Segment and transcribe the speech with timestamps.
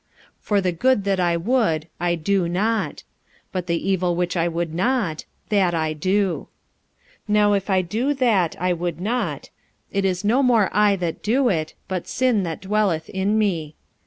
[0.39, 3.03] 45:007:019 For the good that I would I do not:
[3.51, 6.47] but the evil which I would not, that I do.
[7.29, 9.51] 45:007:020 Now if I do that I would not,
[9.91, 13.75] it is no more I that do it, but sin that dwelleth in me.